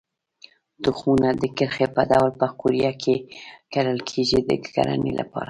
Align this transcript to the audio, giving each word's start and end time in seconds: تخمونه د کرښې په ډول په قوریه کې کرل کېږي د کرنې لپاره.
تخمونه 0.83 1.29
د 1.41 1.43
کرښې 1.57 1.87
په 1.95 2.01
ډول 2.11 2.29
په 2.39 2.45
قوریه 2.59 2.91
کې 3.01 3.15
کرل 3.73 3.99
کېږي 4.09 4.39
د 4.49 4.49
کرنې 4.73 5.11
لپاره. 5.19 5.39